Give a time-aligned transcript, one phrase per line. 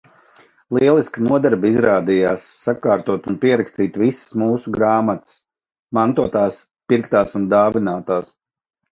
[0.75, 5.35] Lieliska nodarbe izrādījās sakārtot un pierakstīt visas mūsu grāmatas–
[5.99, 6.57] mantotās,
[6.93, 8.33] pirktās un dāvinātās.